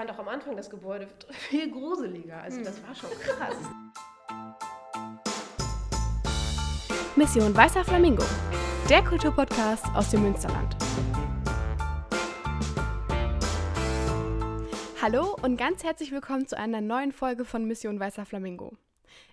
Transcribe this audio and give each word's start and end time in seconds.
fand 0.00 0.12
auch 0.12 0.18
am 0.18 0.28
Anfang 0.28 0.56
das 0.56 0.70
Gebäude 0.70 1.06
viel 1.28 1.70
gruseliger. 1.70 2.40
Also 2.40 2.64
das 2.64 2.82
war 2.86 2.94
schon 2.94 3.10
krass. 3.20 3.54
Mission 7.16 7.54
Weißer 7.54 7.84
Flamingo, 7.84 8.24
der 8.88 9.04
Kulturpodcast 9.04 9.84
aus 9.94 10.10
dem 10.10 10.22
Münsterland. 10.22 10.74
Hallo 15.02 15.36
und 15.42 15.58
ganz 15.58 15.84
herzlich 15.84 16.12
willkommen 16.12 16.46
zu 16.46 16.56
einer 16.56 16.80
neuen 16.80 17.12
Folge 17.12 17.44
von 17.44 17.66
Mission 17.66 18.00
Weißer 18.00 18.24
Flamingo. 18.24 18.72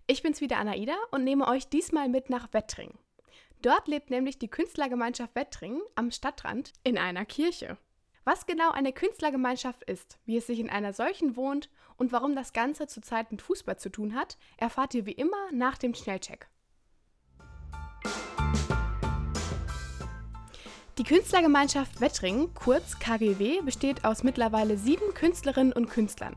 Ich 0.06 0.22
bin's 0.22 0.42
wieder 0.42 0.58
Anaida 0.58 0.98
und 1.12 1.24
nehme 1.24 1.48
euch 1.48 1.70
diesmal 1.70 2.10
mit 2.10 2.30
nach 2.30 2.52
Wettring. 2.52 2.92
Dort 3.62 3.88
lebt 3.88 4.10
nämlich 4.10 4.38
die 4.38 4.50
Künstlergemeinschaft 4.50 5.34
Wettring 5.34 5.80
am 5.96 6.12
Stadtrand 6.12 6.74
in 6.84 6.98
einer 6.98 7.24
Kirche. 7.24 7.78
Was 8.28 8.46
genau 8.46 8.72
eine 8.72 8.92
Künstlergemeinschaft 8.92 9.86
ist, 9.86 10.20
wie 10.26 10.36
es 10.36 10.48
sich 10.48 10.60
in 10.60 10.70
einer 10.70 10.92
solchen 10.92 11.38
wohnt 11.38 11.70
und 11.96 12.12
warum 12.12 12.36
das 12.36 12.52
Ganze 12.52 12.86
zurzeit 12.86 13.32
mit 13.32 13.42
Fußball 13.42 13.78
zu 13.78 13.90
tun 13.90 14.16
hat, 14.16 14.38
erfahrt 14.58 14.94
ihr 14.96 15.06
wie 15.06 15.14
immer 15.14 15.38
nach 15.54 15.78
dem 15.78 15.94
Schnellcheck. 15.94 16.50
Die 20.98 21.06
Künstlergemeinschaft 21.06 22.02
Wettring, 22.02 22.54
kurz 22.54 23.00
KGW, 23.00 23.62
besteht 23.62 24.04
aus 24.04 24.24
mittlerweile 24.24 24.76
sieben 24.78 25.14
Künstlerinnen 25.14 25.72
und 25.72 25.90
Künstlern. 25.90 26.36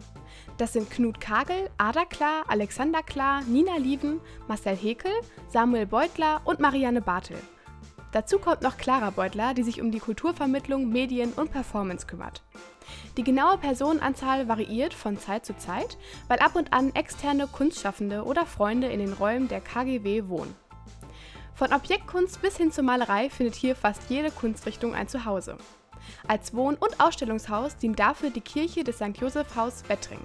Das 0.59 0.75
sind 0.75 0.93
Knut 0.93 1.21
Kagel, 1.21 1.71
Ada 1.77 2.05
Klar, 2.05 2.45
Alexander 2.47 3.03
Klar, 3.03 3.43
Nina 3.43 3.79
Lieven, 3.79 4.21
Marcel 4.47 4.77
Hekel, 4.77 5.11
Samuel 5.49 5.87
Beutler 5.87 6.41
und 6.45 6.61
Marianne 6.61 7.01
Bartel. 7.01 7.39
Dazu 8.13 8.39
kommt 8.39 8.63
noch 8.63 8.77
Clara 8.77 9.11
Beutler, 9.11 9.55
die 9.55 9.63
sich 9.63 9.81
um 9.81 9.93
die 9.93 10.01
Kulturvermittlung, 10.01 10.89
Medien 10.89 11.33
und 11.33 11.53
Performance 11.53 12.07
kümmert. 12.07 12.43
Die 13.17 13.23
genaue 13.23 13.57
Personenanzahl 13.59 14.49
variiert 14.49 14.95
von 14.95 15.19
Zeit 15.19 15.47
zu 15.47 15.57
Zeit, 15.57 15.97
weil 16.27 16.41
ab 16.41 16.57
und 16.57 16.73
an 16.73 16.95
externe 16.95 17.47
Kunstschaffende 17.47 18.25
oder 18.25 18.47
Freunde 18.47 18.89
in 18.89 18.99
den 18.99 19.13
Räumen 19.13 19.47
der 19.47 19.61
KGW 19.61 20.29
wohnen. 20.29 20.55
Von 21.55 21.73
Objektkunst 21.73 22.41
bis 22.43 22.57
hin 22.57 22.73
zur 22.73 22.85
Malerei 22.85 23.31
findet 23.31 23.55
hier 23.55 23.77
fast 23.77 24.09
jede 24.09 24.31
Kunstrichtung 24.31 24.95
ein 24.95 25.09
Zuhause. 25.09 25.59
Als 26.27 26.55
Wohn- 26.55 26.77
und 26.77 27.01
Ausstellungshaus 27.01 27.77
dient 27.77 27.99
dafür 27.99 28.31
die 28.31 28.41
Kirche 28.41 28.83
des 28.83 28.97
St. 28.97 29.17
Joseph 29.21 29.55
Haus 29.55 29.89
Wettring. 29.89 30.21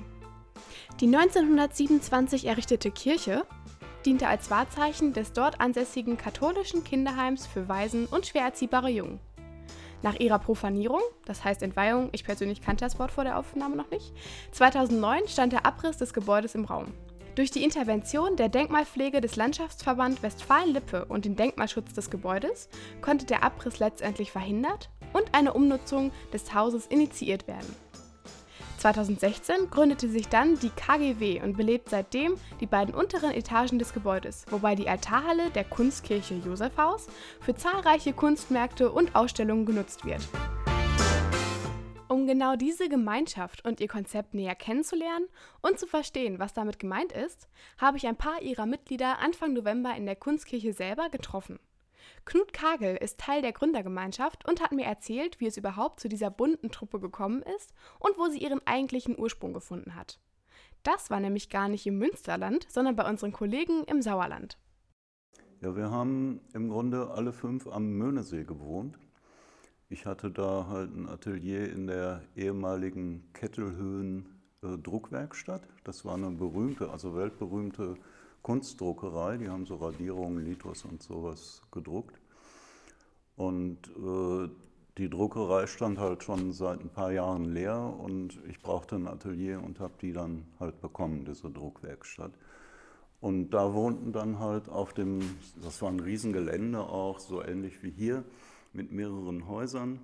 Die 1.02 1.08
1927 1.08 2.45
errichtete 2.45 2.89
Kirche 2.89 3.45
diente 4.06 4.28
als 4.28 4.50
Wahrzeichen 4.50 5.14
des 5.14 5.34
dort 5.34 5.59
ansässigen 5.59 6.17
katholischen 6.17 6.84
Kinderheims 6.84 7.48
für 7.48 7.67
Waisen 7.67 8.06
und 8.06 8.25
schwer 8.25 8.44
erziehbare 8.44 8.89
Jungen. 8.89 9.20
Nach 10.02 10.20
ihrer 10.20 10.39
Profanierung, 10.39 11.02
das 11.25 11.44
heißt 11.44 11.64
Entweihung, 11.64 12.09
ich 12.11 12.23
persönlich 12.23 12.61
kannte 12.61 12.86
das 12.86 13.00
Wort 13.00 13.11
vor 13.11 13.23
der 13.23 13.39
Aufnahme 13.39 13.76
noch 13.76 13.89
nicht, 13.89 14.14
2009 14.52 15.28
stand 15.28 15.53
der 15.53 15.66
Abriss 15.66 15.98
des 15.98 16.14
Gebäudes 16.14 16.53
im 16.53 16.66
Raum. 16.66 16.94
Durch 17.36 17.52
die 17.52 17.64
Intervention 17.64 18.38
der 18.38 18.48
Denkmalpflege 18.48 19.20
des 19.20 19.36
Landschaftsverband 19.36 20.23
Westfalen-Lippe 20.23 21.06
und 21.06 21.26
den 21.26 21.36
Denkmalschutz 21.36 21.94
des 21.94 22.09
Gebäudes 22.09 22.70
konnte 23.02 23.26
der 23.26 23.44
Abriss 23.44 23.80
letztendlich 23.80 24.31
verhindert 24.31 24.89
und 25.11 25.33
eine 25.33 25.53
Umnutzung 25.53 26.11
des 26.31 26.53
Hauses 26.53 26.88
initiiert 26.88 27.48
werden. 27.48 27.76
2016 28.86 29.72
gründete 29.72 30.08
sich 30.08 30.28
dann 30.28 30.59
die 30.59 30.69
KGW 30.69 31.41
und 31.41 31.58
belebt 31.58 31.89
seitdem 31.89 32.36
die 32.59 32.67
beiden 32.67 32.94
unteren 32.94 33.31
Etagen 33.31 33.80
des 33.80 33.95
Gebäudes, 33.95 34.45
wobei 34.52 34.75
die 34.75 34.88
Altarhalle 34.88 35.50
der 35.50 35.64
Kunstkirche 35.64 36.36
Josefhaus 36.36 37.08
für 37.42 37.55
zahlreiche 37.55 38.14
Kunstmärkte 38.14 38.92
und 38.92 39.16
Ausstellungen 39.16 39.66
genutzt 39.66 40.05
wird. 40.05 40.22
Um 42.09 42.27
genau 42.27 42.55
diese 42.55 42.88
Gemeinschaft 42.88 43.66
und 43.66 43.80
ihr 43.80 43.88
Konzept 43.88 44.36
näher 44.36 44.53
kennenzulernen 44.53 45.25
und 45.64 45.80
zu 45.80 45.88
verstehen, 45.88 46.38
was 46.38 46.53
damit 46.53 46.77
gemeint 46.77 47.11
ist, 47.11 47.49
habe 47.80 47.97
ich 47.97 48.05
ein 48.05 48.17
paar 48.17 48.44
ihrer 48.44 48.67
Mitglieder 48.67 49.17
Anfang 49.17 49.53
November 49.53 49.95
in 49.95 50.05
der 50.05 50.16
Kunstkirche 50.16 50.73
selber 50.73 51.09
getroffen. 51.09 51.58
Knut 52.26 52.54
Kagel 52.54 52.95
ist 52.95 53.20
Teil 53.20 53.42
der 53.42 53.52
Gründergemeinschaft 53.52 54.48
und 54.48 54.61
hat 54.61 54.71
mir 54.71 54.86
erzählt, 54.86 55.39
wie 55.39 55.48
es 55.48 55.58
überhaupt 55.58 55.99
zu 55.99 56.10
dieser 56.10 56.30
bunten 56.30 56.71
Truppe 56.71 56.99
gekommen 56.99 57.43
ist 57.55 57.73
und 57.99 58.17
wo 58.17 58.27
sie 58.27 58.39
ihren 58.39 58.66
eigentlichen 58.66 59.17
Ursprung 59.17 59.54
gefunden 59.54 59.95
hat. 59.95 60.20
Das 60.83 61.10
war 61.10 61.20
nämlich 61.20 61.49
gar 61.49 61.67
nicht 61.67 61.86
im 61.88 61.98
Münsterland, 61.98 62.65
sondern 62.70 62.95
bei 62.95 63.10
unseren 63.10 63.32
Kollegen 63.32 63.83
im 63.86 64.02
Sauerland. 64.02 64.58
Ja, 65.61 65.76
wir 65.76 65.89
haben 65.89 66.42
im 66.54 66.70
Grunde 66.70 67.10
alle 67.10 67.33
fünf 67.33 67.67
am 67.67 67.94
Möhnesee 67.94 68.44
gewohnt 68.44 68.99
ich 69.89 70.05
hatte 70.05 70.32
da 70.32 70.67
halt 70.67 70.95
ein 70.95 71.08
Atelier 71.08 71.71
in 71.71 71.88
der 71.88 72.23
ehemaligen 72.36 73.32
Kettelhöhen 73.33 74.34
Druckwerkstatt. 74.77 75.61
Das 75.83 76.05
war 76.05 76.15
eine 76.15 76.31
berühmte, 76.31 76.89
also 76.89 77.15
weltberühmte 77.15 77.95
Kunstdruckerei. 78.42 79.37
Die 79.37 79.49
haben 79.49 79.65
so 79.65 79.76
Radierungen, 79.76 80.43
Litos 80.43 80.86
und 80.86 81.02
sowas 81.02 81.61
gedruckt. 81.71 82.20
Und 83.37 83.77
äh, 83.98 84.49
die 84.98 85.09
Druckerei 85.09 85.67
stand 85.67 85.99
halt 85.99 86.23
schon 86.23 86.53
seit 86.53 86.80
ein 86.80 86.89
paar 86.89 87.11
Jahren 87.11 87.45
leer 87.45 87.93
und 87.99 88.39
ich 88.48 88.61
brauchte 88.61 88.95
ein 88.95 89.08
Atelier 89.08 89.61
und 89.61 89.80
habe 89.80 89.93
die 90.02 90.14
dann 90.14 90.45
halt 90.59 90.80
bekommen, 90.80 91.26
diese 91.26 91.49
Druckwerkstatt. 91.49 92.32
Und 93.20 93.49
da 93.49 93.73
wohnten 93.73 94.14
dann 94.14 94.39
halt 94.39 94.70
auf 94.70 94.93
dem, 94.93 95.20
das 95.61 95.82
war 95.82 95.89
ein 95.89 95.99
Riesengelände 95.99 96.80
auch, 96.80 97.20
so 97.20 97.43
ähnlich 97.43 97.83
wie 97.83 97.92
hier, 97.92 98.23
mit 98.71 98.92
mehreren 98.92 99.47
Häusern. 99.47 99.99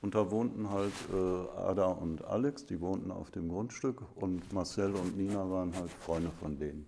Und 0.00 0.14
da 0.14 0.30
wohnten 0.30 0.70
halt 0.70 0.92
äh, 1.12 1.58
Ada 1.58 1.86
und 1.86 2.24
Alex, 2.24 2.66
die 2.66 2.80
wohnten 2.80 3.10
auf 3.10 3.30
dem 3.30 3.48
Grundstück 3.48 4.02
und 4.14 4.52
Marcel 4.52 4.94
und 4.94 5.16
Nina 5.16 5.50
waren 5.50 5.74
halt 5.74 5.90
Freunde 5.90 6.30
von 6.40 6.58
denen. 6.58 6.86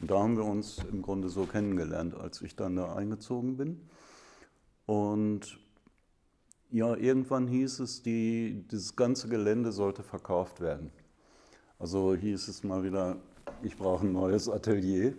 Und 0.00 0.10
da 0.10 0.20
haben 0.20 0.36
wir 0.36 0.44
uns 0.44 0.78
im 0.90 1.02
Grunde 1.02 1.28
so 1.28 1.44
kennengelernt, 1.44 2.14
als 2.14 2.40
ich 2.40 2.56
dann 2.56 2.76
da 2.76 2.94
eingezogen 2.94 3.56
bin. 3.56 3.80
Und 4.86 5.58
ja, 6.70 6.94
irgendwann 6.94 7.48
hieß 7.48 7.80
es, 7.80 8.02
die, 8.02 8.64
dieses 8.70 8.96
ganze 8.96 9.28
Gelände 9.28 9.72
sollte 9.72 10.02
verkauft 10.02 10.60
werden. 10.60 10.90
Also 11.78 12.14
hieß 12.14 12.48
es 12.48 12.64
mal 12.64 12.82
wieder, 12.82 13.16
ich 13.62 13.76
brauche 13.76 14.06
ein 14.06 14.12
neues 14.12 14.48
Atelier. 14.48 15.14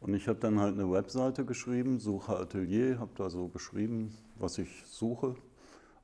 Und 0.00 0.14
ich 0.14 0.28
habe 0.28 0.38
dann 0.38 0.58
halt 0.58 0.74
eine 0.74 0.90
Webseite 0.90 1.44
geschrieben, 1.44 1.98
Suche 1.98 2.38
Atelier, 2.38 2.98
habe 2.98 3.10
da 3.16 3.28
so 3.28 3.48
geschrieben, 3.48 4.16
was 4.38 4.58
ich 4.58 4.84
suche. 4.86 5.34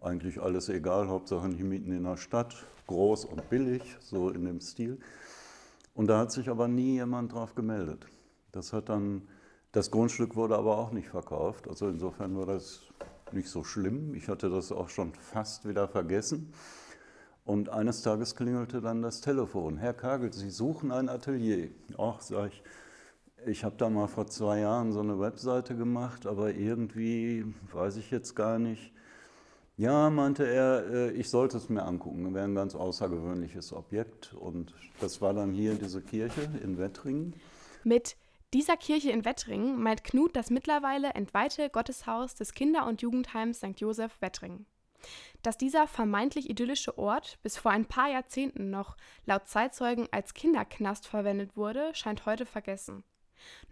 Eigentlich 0.00 0.40
alles 0.40 0.68
egal, 0.68 1.08
Hauptsache 1.08 1.48
nicht 1.48 1.62
mitten 1.62 1.92
in 1.92 2.04
der 2.04 2.16
Stadt, 2.16 2.54
groß 2.86 3.24
und 3.24 3.48
billig, 3.50 3.96
so 4.00 4.30
in 4.30 4.44
dem 4.44 4.60
Stil. 4.60 4.98
Und 5.94 6.08
da 6.08 6.18
hat 6.18 6.32
sich 6.32 6.48
aber 6.48 6.68
nie 6.68 6.94
jemand 6.94 7.32
drauf 7.32 7.54
gemeldet. 7.54 8.06
Das 8.52 8.72
hat 8.72 8.88
dann, 8.88 9.22
das 9.72 9.90
Grundstück 9.90 10.36
wurde 10.36 10.56
aber 10.56 10.76
auch 10.78 10.92
nicht 10.92 11.08
verkauft. 11.08 11.68
Also 11.68 11.88
insofern 11.88 12.36
war 12.36 12.46
das 12.46 12.82
nicht 13.32 13.48
so 13.48 13.64
schlimm. 13.64 14.14
Ich 14.14 14.28
hatte 14.28 14.50
das 14.50 14.72
auch 14.72 14.88
schon 14.88 15.14
fast 15.14 15.66
wieder 15.68 15.88
vergessen. 15.88 16.52
Und 17.44 17.68
eines 17.68 18.02
Tages 18.02 18.34
klingelte 18.34 18.80
dann 18.80 19.02
das 19.02 19.20
Telefon. 19.20 19.78
Herr 19.78 19.94
Kagel, 19.94 20.32
Sie 20.32 20.50
suchen 20.50 20.90
ein 20.90 21.08
Atelier. 21.08 21.70
Ach, 21.96 22.20
sag 22.20 22.52
ich, 22.52 22.62
ich 23.46 23.64
habe 23.64 23.76
da 23.76 23.88
mal 23.88 24.08
vor 24.08 24.26
zwei 24.26 24.60
Jahren 24.60 24.92
so 24.92 25.00
eine 25.00 25.20
Webseite 25.20 25.76
gemacht, 25.76 26.26
aber 26.26 26.52
irgendwie 26.52 27.44
weiß 27.72 27.96
ich 27.98 28.10
jetzt 28.10 28.34
gar 28.34 28.58
nicht. 28.58 28.92
Ja, 29.78 30.08
meinte 30.08 30.46
er, 30.46 30.86
äh, 30.90 31.10
ich 31.12 31.28
sollte 31.28 31.58
es 31.58 31.68
mir 31.68 31.82
angucken. 31.82 32.34
Wäre 32.34 32.46
ein 32.46 32.54
ganz 32.54 32.74
außergewöhnliches 32.74 33.74
Objekt. 33.74 34.32
Und 34.32 34.74
das 35.00 35.20
war 35.20 35.34
dann 35.34 35.52
hier 35.52 35.74
diese 35.74 36.00
Kirche 36.00 36.48
in 36.62 36.78
Wettringen. 36.78 37.34
Mit 37.84 38.16
dieser 38.54 38.78
Kirche 38.78 39.10
in 39.10 39.26
Wettringen 39.26 39.82
meint 39.82 40.02
Knut 40.02 40.34
das 40.34 40.48
mittlerweile 40.48 41.10
entweihte 41.10 41.68
Gotteshaus 41.68 42.34
des 42.34 42.54
Kinder- 42.54 42.86
und 42.86 43.02
Jugendheims 43.02 43.58
St. 43.58 43.78
Joseph 43.78 44.18
Wettringen. 44.20 44.64
Dass 45.42 45.58
dieser 45.58 45.86
vermeintlich 45.86 46.48
idyllische 46.48 46.96
Ort 46.96 47.38
bis 47.42 47.58
vor 47.58 47.70
ein 47.70 47.84
paar 47.84 48.10
Jahrzehnten 48.10 48.70
noch 48.70 48.96
laut 49.26 49.46
Zeitzeugen 49.46 50.08
als 50.10 50.32
Kinderknast 50.32 51.06
verwendet 51.06 51.54
wurde, 51.54 51.94
scheint 51.94 52.24
heute 52.24 52.46
vergessen. 52.46 53.04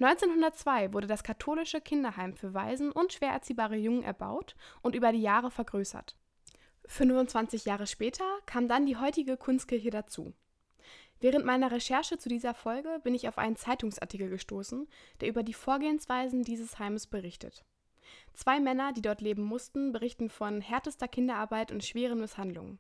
1902 0.01 0.93
wurde 0.93 1.07
das 1.07 1.23
katholische 1.23 1.81
Kinderheim 1.81 2.35
für 2.35 2.55
Waisen 2.55 2.93
und 2.93 3.13
schwer 3.13 3.31
erziehbare 3.31 3.77
Jungen 3.77 4.03
erbaut 4.03 4.55
und 4.83 4.95
über 4.95 5.13
die 5.13 5.23
Jahre 5.23 5.51
vergrößert. 5.51 6.17
25 6.87 7.65
Jahre 7.65 7.87
später 7.87 8.25
kam 8.47 8.69
dann 8.69 8.87
die 8.87 8.97
heutige 8.97 9.37
Kunstkirche 9.37 9.91
dazu. 9.91 10.35
Während 11.21 11.47
meiner 11.47 11.71
Recherche 11.71 12.19
zu 12.19 12.29
dieser 12.29 12.55
Folge 12.55 13.01
bin 13.03 13.15
ich 13.15 13.29
auf 13.29 13.39
einen 13.39 13.57
Zeitungsartikel 13.57 14.29
gestoßen, 14.29 14.87
der 15.21 15.29
über 15.29 15.43
die 15.43 15.55
Vorgehensweisen 15.55 16.43
dieses 16.43 16.79
Heimes 16.79 17.07
berichtet. 17.07 17.65
Zwei 18.35 18.61
Männer, 18.61 18.93
die 18.93 19.01
dort 19.01 19.23
leben 19.23 19.43
mussten, 19.43 19.93
berichten 19.93 20.29
von 20.29 20.61
härtester 20.61 21.09
Kinderarbeit 21.09 21.73
und 21.73 21.85
schweren 21.85 22.21
Misshandlungen. 22.21 22.79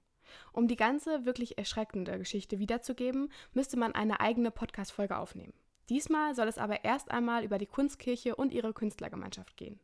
Um 0.52 0.68
die 0.68 0.76
ganze 0.76 1.24
wirklich 1.24 1.58
erschreckende 1.58 2.18
Geschichte 2.18 2.58
wiederzugeben, 2.58 3.30
müsste 3.52 3.78
man 3.78 3.94
eine 3.94 4.20
eigene 4.20 4.50
Podcast-Folge 4.50 5.16
aufnehmen. 5.16 5.54
Diesmal 5.88 6.34
soll 6.34 6.48
es 6.48 6.58
aber 6.58 6.84
erst 6.84 7.10
einmal 7.10 7.44
über 7.44 7.58
die 7.58 7.66
Kunstkirche 7.66 8.36
und 8.36 8.52
ihre 8.52 8.72
Künstlergemeinschaft 8.72 9.56
gehen. 9.56 9.78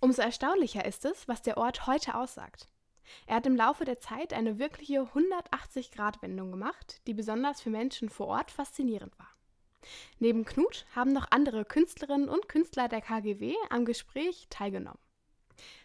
Umso 0.00 0.22
erstaunlicher 0.22 0.84
ist 0.84 1.04
es, 1.04 1.28
was 1.28 1.42
der 1.42 1.56
Ort 1.56 1.86
heute 1.86 2.14
aussagt. 2.14 2.68
Er 3.26 3.36
hat 3.36 3.46
im 3.46 3.56
Laufe 3.56 3.84
der 3.84 3.98
Zeit 3.98 4.32
eine 4.32 4.58
wirkliche 4.58 5.00
180-Grad-Wendung 5.00 6.50
gemacht, 6.50 7.00
die 7.06 7.14
besonders 7.14 7.60
für 7.60 7.70
Menschen 7.70 8.08
vor 8.08 8.28
Ort 8.28 8.50
faszinierend 8.50 9.18
war. 9.18 9.28
Neben 10.18 10.44
Knut 10.44 10.86
haben 10.94 11.12
noch 11.12 11.30
andere 11.30 11.64
Künstlerinnen 11.64 12.28
und 12.28 12.48
Künstler 12.48 12.88
der 12.88 13.02
KGW 13.02 13.54
am 13.70 13.84
Gespräch 13.84 14.46
teilgenommen. 14.48 14.98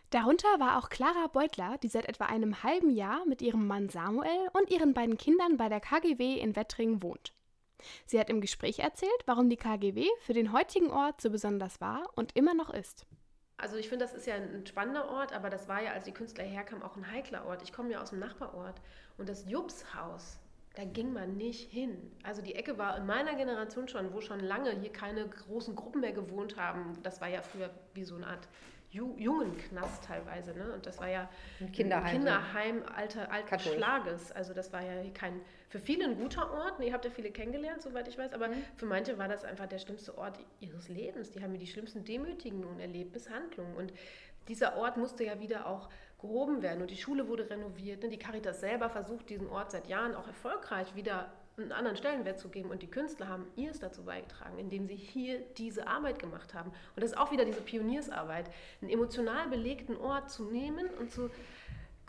Darunter 0.10 0.48
war 0.60 0.80
auch 0.80 0.90
Clara 0.90 1.28
Beutler, 1.28 1.78
die 1.84 1.88
seit 1.88 2.06
etwa 2.06 2.26
einem 2.26 2.64
halben 2.64 2.90
Jahr 2.90 3.26
mit 3.26 3.42
ihrem 3.42 3.68
Mann 3.68 3.90
Samuel 3.90 4.50
und 4.54 4.72
ihren 4.72 4.94
beiden 4.94 5.18
Kindern 5.18 5.58
bei 5.58 5.70
der 5.70 5.80
KGW 5.80 6.40
in 6.40 6.56
Wettringen 6.56 7.04
wohnt. 7.04 7.34
Sie 8.06 8.20
hat 8.20 8.30
im 8.30 8.42
Gespräch 8.42 8.80
erzählt, 8.80 9.24
warum 9.26 9.50
die 9.50 9.58
KGW 9.58 10.06
für 10.22 10.34
den 10.34 10.52
heutigen 10.54 10.92
Ort 10.92 11.22
so 11.22 11.30
besonders 11.30 11.82
war 11.82 12.10
und 12.16 12.36
immer 12.36 12.54
noch 12.54 12.70
ist. 12.70 13.06
Also 13.58 13.76
ich 13.76 13.90
finde, 13.90 14.06
das 14.06 14.14
ist 14.14 14.26
ja 14.26 14.36
ein 14.36 14.66
spannender 14.66 15.10
Ort, 15.10 15.34
aber 15.34 15.50
das 15.50 15.68
war 15.68 15.82
ja, 15.82 15.92
als 15.92 16.06
die 16.06 16.14
Künstler 16.14 16.46
herkamen, 16.46 16.82
auch 16.82 16.96
ein 16.96 17.12
heikler 17.12 17.46
Ort. 17.46 17.62
Ich 17.62 17.74
komme 17.74 17.92
ja 17.92 18.02
aus 18.02 18.12
dem 18.12 18.20
Nachbarort 18.20 18.82
und 19.18 19.28
das 19.28 19.50
Jupshaus, 19.50 20.40
da 20.76 20.86
ging 20.86 21.12
man 21.12 21.36
nicht 21.36 21.70
hin. 21.70 22.12
Also 22.24 22.42
die 22.42 22.56
Ecke 22.56 22.78
war 22.78 22.98
in 22.98 23.06
meiner 23.06 23.36
Generation 23.36 23.90
schon, 23.90 24.14
wo 24.14 24.22
schon 24.22 24.40
lange 24.40 24.72
hier 24.80 24.94
keine 24.94 25.28
großen 25.28 25.76
Gruppen 25.76 26.00
mehr 26.00 26.14
gewohnt 26.14 26.56
haben. 26.56 26.98
Das 27.04 27.20
war 27.20 27.28
ja 27.28 27.42
früher 27.42 27.70
wie 27.94 28.06
so 28.06 28.16
eine 28.16 28.28
Art 28.28 28.48
Ju 28.92 29.16
Jungenknast 29.18 30.04
teilweise. 30.04 30.54
Ne? 30.54 30.74
Und 30.74 30.86
das 30.86 31.00
war 31.00 31.08
ja 31.10 31.30
ein 31.60 31.72
Kinderheim, 31.72 32.12
Kinderheim 32.12 32.84
alter, 32.96 33.32
alten 33.32 33.60
Schlages. 33.60 34.32
Also 34.32 34.54
das 34.54 34.74
war 34.74 34.82
ja 34.82 35.08
kein, 35.14 35.42
für 35.70 35.80
viele 35.80 36.06
ein 36.06 36.18
guter 36.18 36.52
Ort. 36.52 36.80
ihr 36.80 36.92
habt 36.92 37.06
ja 37.06 37.12
viele 37.12 37.30
kennengelernt, 37.30 37.84
soweit 37.84 38.08
ich 38.08 38.18
weiß. 38.18 38.34
Aber 38.34 38.48
mhm. 38.48 38.64
für 38.78 38.88
manche 38.88 39.18
war 39.18 39.28
das 39.28 39.44
einfach 39.44 39.68
der 39.68 39.78
schlimmste 39.78 40.18
Ort 40.18 40.40
ihres 40.60 40.90
Lebens. 40.90 41.32
Die 41.32 41.44
haben 41.44 41.52
mir 41.52 41.60
die 41.60 41.68
schlimmsten 41.68 42.04
Demütigungen 42.04 42.80
erlebt, 42.80 43.14
Misshandlungen. 43.14 43.76
Und 43.76 43.94
dieser 44.48 44.76
Ort 44.78 44.98
musste 44.98 45.24
ja 45.24 45.40
wieder 45.40 45.68
auch 45.68 45.90
gehoben 46.20 46.64
werden. 46.64 46.82
Und 46.82 46.90
die 46.90 46.98
Schule 46.98 47.28
wurde 47.28 47.50
renoviert. 47.50 48.02
Ne? 48.02 48.10
Die 48.10 48.18
Caritas 48.18 48.60
selber 48.60 48.90
versucht, 48.90 49.30
diesen 49.30 49.48
Ort 49.48 49.72
seit 49.72 49.88
Jahren 49.88 50.16
auch 50.16 50.28
erfolgreich 50.28 50.96
wieder 50.96 51.32
einen 51.62 51.72
anderen 51.72 51.98
Stellenwert 51.98 52.40
zu 52.40 52.50
geben. 52.50 52.70
Und 52.70 52.82
die 52.82 52.88
Künstler 52.88 53.28
haben 53.28 53.46
ihrs 53.56 53.80
dazu 53.80 54.04
beigetragen, 54.04 54.58
indem 54.60 54.88
sie 54.88 54.96
hier 54.96 55.40
diese 55.58 55.88
Arbeit 55.88 56.20
gemacht 56.20 56.54
haben. 56.54 56.70
Und 56.96 57.04
das 57.04 57.12
ist 57.12 57.18
auch 57.18 57.32
wieder 57.32 57.46
diese 57.46 57.62
Pioniersarbeit, 57.62 58.50
einen 58.82 58.92
emotional 58.92 59.48
belegten 59.50 59.98
Ort 59.98 60.30
zu 60.30 60.46
nehmen 60.46 60.88
und 61.00 61.12
zu 61.12 61.30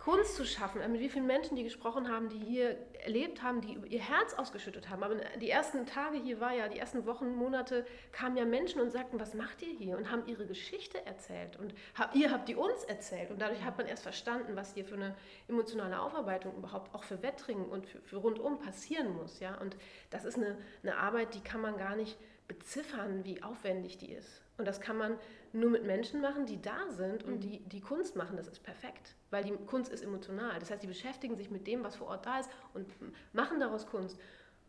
Kunst 0.00 0.35
zu 0.35 0.47
schaffen, 0.47 0.81
mit 0.93 1.00
wie 1.00 1.11
vielen 1.11 1.26
Menschen 1.26 1.56
die 1.56 1.62
gesprochen 1.62 2.08
haben, 2.08 2.31
die 2.31 2.38
hier 2.38 2.79
erlebt 3.05 3.43
haben, 3.43 3.61
die 3.61 3.79
ihr 3.88 4.00
Herz 4.00 4.32
ausgeschüttet 4.32 4.88
haben. 4.88 5.02
Aber 5.02 5.14
die 5.38 5.50
ersten 5.50 5.85
Tage 5.85 6.17
hier 6.17 6.41
war 6.41 6.55
ja, 6.55 6.69
die 6.69 6.79
ersten 6.79 7.05
Wochen, 7.05 7.35
Monate 7.35 7.85
kamen 8.11 8.35
ja 8.38 8.47
Menschen 8.47 8.81
und 8.81 8.91
sagten, 8.91 9.20
was 9.20 9.35
macht 9.35 9.61
ihr 9.61 9.75
hier? 9.75 9.99
Und 9.99 10.11
haben 10.11 10.26
ihre 10.26 10.47
Geschichte 10.47 11.05
erzählt. 11.05 11.58
Und 11.58 11.75
ihr 12.14 12.31
habt 12.31 12.49
die 12.49 12.55
uns 12.55 12.82
erzählt. 12.85 13.31
Und 13.31 13.43
dadurch 13.43 13.62
hat 13.62 13.76
man 13.76 13.87
erst 13.87 14.02
verstanden, 14.02 14.56
was 14.56 14.73
hier 14.73 14.87
für 14.87 14.94
eine 14.94 15.14
emotionale 15.49 16.00
Aufarbeitung 16.00 16.56
überhaupt 16.56 16.94
auch 16.94 17.05
für 17.05 17.23
Wettringen 17.23 17.67
und 17.67 17.87
für, 17.87 18.00
für 18.00 18.17
rundum 18.17 18.58
passieren 18.58 19.14
muss. 19.14 19.38
Ja? 19.38 19.58
Und 19.58 19.76
das 20.08 20.25
ist 20.25 20.38
eine, 20.38 20.56
eine 20.82 20.96
Arbeit, 20.96 21.35
die 21.35 21.43
kann 21.43 21.61
man 21.61 21.76
gar 21.76 21.94
nicht 21.94 22.17
beziffern, 22.49 23.26
wie 23.26 23.43
aufwendig 23.43 23.99
die 23.99 24.12
ist. 24.12 24.41
Und 24.56 24.67
das 24.67 24.81
kann 24.81 24.96
man 24.96 25.19
nur 25.52 25.70
mit 25.70 25.85
Menschen 25.85 26.20
machen, 26.20 26.47
die 26.47 26.61
da 26.61 26.88
sind 26.91 27.25
und 27.25 27.37
mhm. 27.37 27.41
die, 27.41 27.58
die 27.61 27.81
Kunst 27.81 28.17
machen. 28.17 28.37
Das 28.37 28.49
ist 28.49 28.62
perfekt, 28.62 29.14
weil 29.31 29.44
die 29.44 29.52
Kunst 29.67 29.93
ist 29.93 30.02
emotional. 30.02 30.58
Das 30.58 30.70
heißt, 30.70 30.82
die 30.82 30.87
beschäftigen 30.87 31.37
sich 31.37 31.50
mit 31.50 31.67
dem, 31.67 31.82
was 31.82 31.97
vor 31.97 32.08
Ort 32.08 32.26
da 32.26 32.38
ist 32.38 32.50
und 32.75 32.87
machen 33.32 33.61
daraus 33.61 33.87
Kunst. 33.87 34.19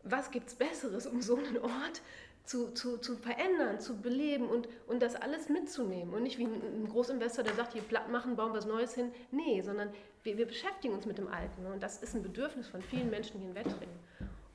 Was 0.04 0.32
gibt 0.32 0.48
es 0.50 0.56
Besseres, 0.56 1.06
um 1.06 1.22
so 1.22 1.36
einen 1.38 1.60
Ort 1.60 2.02
zu, 2.44 2.72
zu, 2.74 2.98
zu 2.98 3.16
verändern, 3.18 3.80
zu 3.80 4.02
beleben 4.02 4.50
und, 4.50 4.68
und 4.88 5.02
das 5.02 5.16
alles 5.16 5.50
mitzunehmen? 5.50 6.14
Und 6.14 6.24
nicht 6.24 6.40
wie 6.40 6.46
ein, 6.46 6.62
ein 6.84 6.90
Großinvestor, 6.90 7.44
der 7.44 7.54
sagt, 7.54 7.74
hier 7.74 7.84
platt 7.84 8.10
machen, 8.10 8.36
bauen 8.36 8.52
wir 8.52 8.58
was 8.58 8.66
Neues 8.66 8.96
hin. 8.96 9.12
Nee, 9.30 9.62
sondern 9.62 9.90
wir, 10.24 10.38
wir 10.38 10.48
beschäftigen 10.48 10.96
uns 10.96 11.06
mit 11.06 11.20
dem 11.20 11.28
Alten. 11.28 11.66
Und 11.68 11.84
das 11.84 12.02
ist 12.02 12.16
ein 12.16 12.24
Bedürfnis 12.24 12.68
von 12.68 12.82
vielen 12.82 13.12
Menschen 13.12 13.40
hier 13.40 13.50
in 13.50 13.56
Wettringen. 13.56 14.00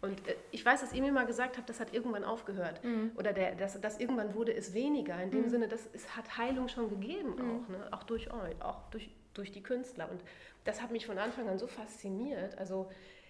Und 0.06 0.26
äh, 0.29 0.37
ich 0.53 0.64
weiß, 0.64 0.81
dass 0.81 0.93
ihr 0.93 1.03
mir 1.03 1.12
mal 1.12 1.26
gesagt 1.26 1.58
habt, 1.58 1.69
das 1.69 1.81
hat 1.81 1.93
irgendwann 1.93 2.25
aufgehört. 2.25 2.82
Mhm. 2.85 3.11
Oder 3.17 3.32
der, 3.32 3.55
das, 3.56 3.81
das 3.81 3.99
irgendwann 3.99 4.35
wurde 4.35 4.55
es 4.55 4.73
weniger. 4.73 5.20
In 5.20 5.31
dem 5.31 5.43
mhm. 5.43 5.49
Sinne, 5.49 5.69
das, 5.69 5.88
es 5.93 6.17
hat 6.17 6.38
Heilung 6.38 6.69
schon 6.69 6.88
gegeben, 6.88 7.35
mhm. 7.37 7.41
auch, 7.41 7.69
ne? 7.69 7.88
auch 7.91 8.03
durch 8.05 8.32
euch, 8.32 8.55
auch 8.61 8.88
durch, 8.91 9.11
durch 9.35 9.50
die 9.50 9.62
Künstler. 9.62 10.08
Und 10.11 10.23
das 10.64 10.81
hat 10.81 10.93
mich 10.93 11.06
von 11.06 11.19
Anfang 11.19 11.49
an 11.49 11.58
so 11.58 11.67
fasziniert. 11.67 12.56
Also 12.56 12.88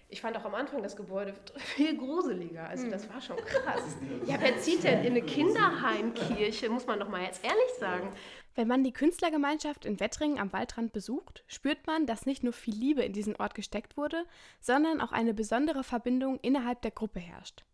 ich 0.09 0.21
fand 0.21 0.37
auch 0.37 0.45
am 0.45 0.55
Anfang 0.55 0.83
das 0.83 0.95
Gebäude 0.95 1.33
viel 1.57 1.97
gruseliger. 1.97 2.67
Also 2.67 2.89
das 2.89 3.09
war 3.11 3.21
schon 3.21 3.37
krass. 3.37 3.97
Ja, 4.25 4.35
wer 4.39 4.57
zieht 4.59 4.83
denn 4.83 4.99
in 5.03 5.13
eine 5.13 5.21
Kinderheimkirche, 5.21 6.69
muss 6.69 6.85
man 6.85 6.99
doch 6.99 7.09
mal 7.09 7.23
jetzt 7.23 7.43
ehrlich 7.43 7.73
sagen. 7.79 8.11
Wenn 8.57 8.67
man 8.67 8.83
die 8.83 8.91
Künstlergemeinschaft 8.91 9.85
in 9.85 9.99
Wettringen 9.99 10.39
am 10.39 10.51
Waldrand 10.51 10.91
besucht, 10.91 11.43
spürt 11.45 11.85
man, 11.85 12.07
dass 12.07 12.25
nicht 12.25 12.43
nur 12.43 12.53
viel 12.53 12.73
Liebe 12.73 13.03
in 13.03 13.13
diesen 13.13 13.35
Ort 13.35 13.53
gesteckt 13.53 13.97
wurde, 13.97 14.25
sondern 14.61 14.99
auch 14.99 15.11
eine 15.11 15.35
besondere 15.35 15.83
Verbindung 15.83 16.39
innerhalb 16.41 16.81
der 16.81 16.89
Gruppe 16.89 17.19
herrscht. 17.19 17.65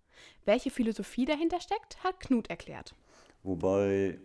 Welche 0.43 0.71
Philosophie 0.71 1.23
dahinter 1.23 1.61
steckt, 1.61 2.03
hat 2.03 2.19
Knut 2.19 2.49
erklärt. 2.49 2.95
Wobei 3.43 4.19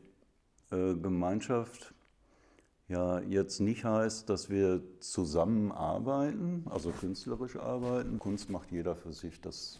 äh, 0.73 0.95
Gemeinschaft 0.95 1.95
ja 2.89 3.21
jetzt 3.21 3.61
nicht 3.61 3.85
heißt, 3.85 4.29
dass 4.29 4.51
wir 4.51 4.83
zusammenarbeiten, 4.99 6.65
also 6.69 6.91
künstlerisch 6.91 7.55
arbeiten. 7.55 8.19
Kunst 8.19 8.51
macht 8.51 8.73
jeder 8.73 8.97
für 8.97 9.13
sich, 9.13 9.41
das 9.41 9.79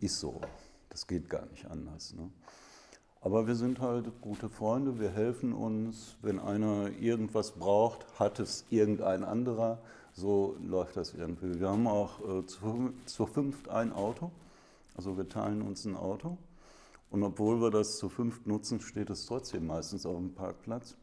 ist 0.00 0.20
so. 0.20 0.38
Das 0.90 1.06
geht 1.06 1.30
gar 1.30 1.46
nicht 1.46 1.64
anders. 1.64 2.12
Ne? 2.12 2.30
Aber 3.24 3.46
wir 3.46 3.54
sind 3.54 3.78
halt 3.78 4.20
gute 4.20 4.48
Freunde, 4.48 4.98
wir 4.98 5.10
helfen 5.10 5.52
uns. 5.52 6.16
Wenn 6.22 6.40
einer 6.40 6.90
irgendwas 7.00 7.52
braucht, 7.52 8.04
hat 8.18 8.40
es 8.40 8.64
irgendein 8.68 9.22
anderer. 9.22 9.78
So 10.12 10.56
läuft 10.60 10.96
das 10.96 11.14
irgendwie. 11.14 11.60
Wir 11.60 11.68
haben 11.68 11.86
auch 11.86 12.18
äh, 12.20 12.44
zu, 12.46 12.92
zu 13.06 13.26
fünft 13.26 13.68
ein 13.68 13.92
Auto, 13.92 14.32
also 14.96 15.16
wir 15.16 15.28
teilen 15.28 15.62
uns 15.62 15.84
ein 15.84 15.96
Auto. 15.96 16.36
Und 17.10 17.22
obwohl 17.22 17.60
wir 17.60 17.70
das 17.70 17.96
zu 17.96 18.08
fünft 18.08 18.46
nutzen, 18.48 18.80
steht 18.80 19.08
es 19.08 19.24
trotzdem 19.26 19.68
meistens 19.68 20.04
auf 20.04 20.16
dem 20.16 20.34
Parkplatz. 20.34 20.96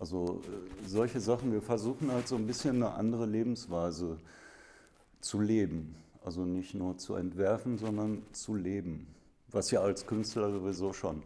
Also 0.00 0.42
äh, 0.42 0.88
solche 0.88 1.20
Sachen, 1.20 1.52
wir 1.52 1.62
versuchen 1.62 2.10
halt 2.10 2.26
so 2.26 2.34
ein 2.34 2.48
bisschen 2.48 2.82
eine 2.82 2.94
andere 2.94 3.24
Lebensweise 3.24 4.18
zu 5.20 5.40
leben. 5.40 5.94
Also 6.24 6.44
nicht 6.44 6.74
nur 6.74 6.98
zu 6.98 7.14
entwerfen, 7.14 7.78
sondern 7.78 8.22
zu 8.32 8.56
leben. 8.56 9.06
Was 9.52 9.70
ja 9.70 9.80
als 9.80 10.08
Künstler 10.08 10.50
sowieso 10.50 10.92
schon 10.92 11.22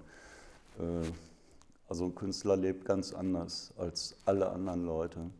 also 1.88 2.04
ein 2.04 2.14
Künstler 2.14 2.56
lebt 2.56 2.84
ganz 2.84 3.12
anders 3.12 3.72
als 3.76 4.16
alle 4.24 4.50
anderen 4.50 4.84
Leute. 4.84 5.30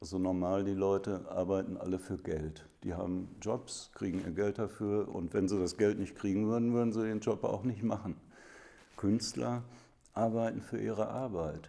Also 0.00 0.18
normal, 0.18 0.64
die 0.64 0.74
Leute 0.74 1.26
arbeiten 1.28 1.76
alle 1.76 1.98
für 1.98 2.16
Geld. 2.16 2.66
Die 2.84 2.94
haben 2.94 3.28
Jobs, 3.42 3.90
kriegen 3.94 4.20
ihr 4.24 4.32
Geld 4.32 4.58
dafür 4.58 5.14
und 5.14 5.34
wenn 5.34 5.46
sie 5.46 5.58
das 5.58 5.76
Geld 5.76 5.98
nicht 5.98 6.16
kriegen 6.16 6.48
würden, 6.48 6.72
würden 6.72 6.92
sie 6.92 7.02
den 7.02 7.20
Job 7.20 7.44
auch 7.44 7.64
nicht 7.64 7.82
machen. 7.82 8.16
Künstler 8.96 9.62
arbeiten 10.14 10.62
für 10.62 10.78
ihre 10.78 11.08
Arbeit. 11.08 11.68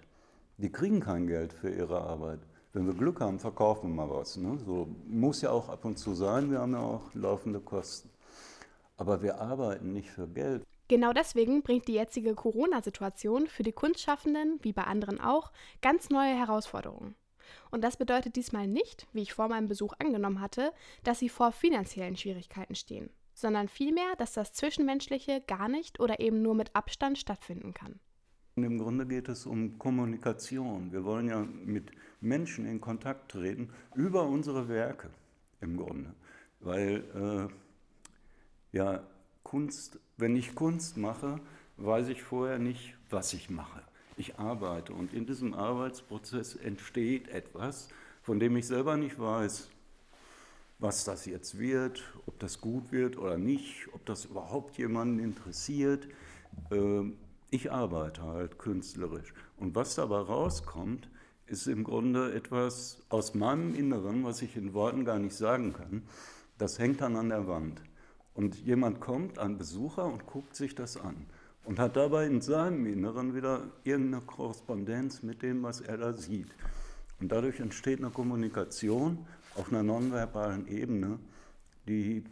Die 0.58 0.72
kriegen 0.72 1.02
kein 1.02 1.28
Geld 1.28 1.54
für 1.54 1.70
ihre 1.70 2.02
Arbeit. 2.02 2.40
Wenn 2.74 2.88
wir 2.88 2.94
Glück 2.94 3.20
haben, 3.20 3.40
verkaufen 3.40 3.90
wir 3.90 4.06
mal 4.06 4.10
was. 4.10 4.38
Ne? 4.38 4.58
So 4.66 4.88
muss 5.08 5.42
ja 5.42 5.52
auch 5.52 5.68
ab 5.68 5.84
und 5.84 5.98
zu 5.98 6.14
sein, 6.14 6.52
wir 6.52 6.60
haben 6.60 6.74
ja 6.74 6.80
auch 6.80 7.14
laufende 7.14 7.60
Kosten. 7.60 8.10
Aber 8.96 9.22
wir 9.22 9.42
arbeiten 9.42 9.92
nicht 9.92 10.10
für 10.10 10.28
Geld. 10.28 10.64
Genau 10.92 11.14
deswegen 11.14 11.62
bringt 11.62 11.88
die 11.88 11.94
jetzige 11.94 12.36
Corona-Situation 12.36 13.48
für 13.48 13.64
die 13.64 13.72
Kunstschaffenden, 13.72 14.60
wie 14.62 14.74
bei 14.74 14.84
anderen 14.84 15.22
auch, 15.22 15.54
ganz 15.82 16.10
neue 16.10 16.38
Herausforderungen. 16.38 17.16
Und 17.70 17.82
das 17.82 17.96
bedeutet 17.96 18.36
diesmal 18.36 18.68
nicht, 18.68 19.08
wie 19.14 19.22
ich 19.22 19.32
vor 19.32 19.48
meinem 19.48 19.70
Besuch 19.70 19.94
angenommen 20.00 20.42
hatte, 20.42 20.74
dass 21.06 21.20
sie 21.20 21.30
vor 21.30 21.54
finanziellen 21.54 22.18
Schwierigkeiten 22.18 22.76
stehen, 22.76 23.10
sondern 23.34 23.70
vielmehr, 23.70 24.18
dass 24.18 24.34
das 24.34 24.52
Zwischenmenschliche 24.52 25.42
gar 25.48 25.70
nicht 25.70 26.02
oder 26.02 26.20
eben 26.20 26.42
nur 26.42 26.56
mit 26.56 26.76
Abstand 26.76 27.18
stattfinden 27.18 27.74
kann. 27.74 28.02
Im 28.58 28.78
Grunde 28.78 29.08
geht 29.08 29.30
es 29.30 29.46
um 29.46 29.80
Kommunikation. 29.80 30.92
Wir 30.92 31.06
wollen 31.06 31.30
ja 31.30 31.40
mit 31.40 31.92
Menschen 32.20 32.66
in 32.66 32.82
Kontakt 32.82 33.32
treten 33.32 33.70
über 33.96 34.24
unsere 34.24 34.68
Werke 34.68 35.10
im 35.62 35.78
Grunde. 35.78 36.14
Weil 36.60 37.50
äh, 38.74 38.78
ja, 38.78 39.08
Kunst, 39.44 40.00
wenn 40.18 40.36
ich 40.36 40.56
Kunst 40.56 40.98
mache, 40.98 41.40
weiß 41.78 42.10
ich 42.10 42.22
vorher 42.22 42.60
nicht, 42.60 42.96
was 43.10 43.34
ich 43.34 43.50
mache. 43.50 43.82
Ich 44.18 44.38
arbeite 44.38 44.94
und 44.94 45.14
in 45.14 45.26
diesem 45.26 45.54
Arbeitsprozess 45.54 46.56
entsteht 46.56 47.30
etwas, 47.30 47.90
von 48.22 48.40
dem 48.40 48.56
ich 48.56 48.68
selber 48.68 48.98
nicht 48.98 49.20
weiß, 49.20 49.70
was 50.80 51.04
das 51.04 51.26
jetzt 51.26 51.60
wird, 51.60 52.04
ob 52.26 52.40
das 52.40 52.60
gut 52.60 52.92
wird 52.92 53.18
oder 53.18 53.38
nicht, 53.38 53.88
ob 53.94 54.06
das 54.06 54.26
überhaupt 54.26 54.78
jemanden 54.78 55.20
interessiert. 55.20 56.08
Ähm, 56.72 57.18
ich 57.52 57.72
arbeite 57.72 58.24
halt 58.24 58.58
künstlerisch. 58.58 59.34
Und 59.58 59.76
was 59.76 59.96
dabei 59.96 60.20
rauskommt, 60.20 61.10
ist 61.46 61.68
im 61.68 61.84
Grunde 61.84 62.34
etwas 62.34 63.04
aus 63.10 63.36
meinem 63.36 63.76
Inneren, 63.76 64.24
was 64.24 64.42
ich 64.42 64.56
in 64.56 64.74
Worten 64.74 65.06
gar 65.06 65.20
nicht 65.20 65.36
sagen 65.36 65.74
kann. 65.74 66.04
Das 66.58 66.80
hängt 66.80 67.02
dann 67.02 67.16
an 67.16 67.30
der 67.30 67.48
Wand. 67.48 67.82
Und 68.34 68.56
jemand 68.66 69.02
kommt, 69.02 69.40
ein 69.40 69.58
Besucher, 69.58 70.06
und 70.06 70.26
guckt 70.26 70.56
sich 70.56 70.74
das 70.76 70.98
an 70.98 71.26
und 71.66 71.80
hat 71.80 71.96
dabei 71.96 72.26
in 72.26 72.42
seinem 72.42 72.86
Inneren 72.86 73.36
wieder 73.36 73.72
irgendeine 73.84 74.24
Korrespondenz 74.24 75.22
mit 75.22 75.42
dem, 75.42 75.64
was 75.64 75.82
er 75.82 75.98
da 75.98 76.14
sieht. 76.14 76.56
Und 77.20 77.32
dadurch 77.32 77.60
entsteht 77.60 78.00
eine 78.00 78.10
Kommunikation 78.10 79.26
auf 79.56 79.70
einer 79.70 79.84
nonverbalen 79.84 80.68
Ebene, 80.68 81.20
die 81.88 82.24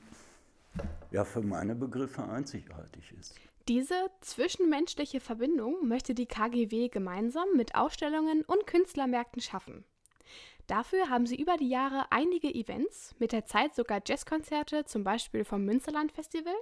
ja 1.12 1.26
für 1.26 1.42
meine 1.42 1.76
Begriffe 1.76 2.24
einzigartig 2.24 3.14
ist. 3.20 3.36
Diese 3.68 3.94
zwischenmenschliche 4.22 5.20
Verbindung 5.20 5.88
möchte 5.88 6.16
die 6.16 6.26
KGW 6.26 6.88
gemeinsam 6.88 7.48
mit 7.56 7.76
Ausstellungen 7.76 8.44
und 8.44 8.66
Künstlermärkten 8.66 9.42
schaffen. 9.42 9.86
Dafür 10.70 11.10
haben 11.10 11.26
sie 11.26 11.36
über 11.36 11.58
die 11.58 11.68
Jahre 11.68 12.06
einige 12.12 12.54
Events, 12.54 13.16
mit 13.18 13.32
der 13.32 13.48
Zeit 13.48 13.74
sogar 13.74 14.02
Jazzkonzerte, 14.06 14.86
zum 14.86 15.04
Beispiel 15.04 15.44
vom 15.44 15.66
Münsterland 15.66 16.12
Festival, 16.12 16.54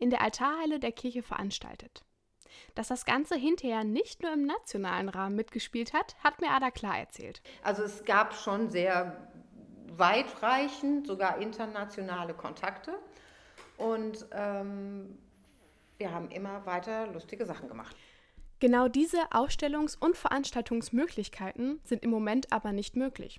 in 0.00 0.10
der 0.10 0.20
Altarhalle 0.20 0.80
der 0.80 0.90
Kirche 0.90 1.22
veranstaltet. 1.22 2.02
Dass 2.74 2.88
das 2.88 3.04
Ganze 3.04 3.36
hinterher 3.36 3.84
nicht 3.84 4.20
nur 4.20 4.32
im 4.32 4.46
nationalen 4.46 5.08
Rahmen 5.08 5.36
mitgespielt 5.36 5.92
hat, 5.92 6.16
hat 6.24 6.40
mir 6.40 6.50
Ada 6.50 6.72
klar 6.72 6.98
erzählt. 6.98 7.40
Also 7.62 7.84
es 7.84 8.04
gab 8.04 8.34
schon 8.34 8.68
sehr 8.68 9.28
weitreichend, 9.92 11.06
sogar 11.06 11.38
internationale 11.38 12.34
Kontakte. 12.34 12.98
Und 13.76 14.26
ähm, 14.32 15.18
wir 15.98 16.10
haben 16.10 16.32
immer 16.32 16.66
weiter 16.66 17.06
lustige 17.06 17.46
Sachen 17.46 17.68
gemacht. 17.68 17.94
Genau 18.58 18.88
diese 18.88 19.30
Ausstellungs- 19.30 19.96
und 19.96 20.16
Veranstaltungsmöglichkeiten 20.16 21.80
sind 21.84 22.02
im 22.02 22.10
Moment 22.10 22.52
aber 22.52 22.72
nicht 22.72 22.96
möglich. 22.96 23.38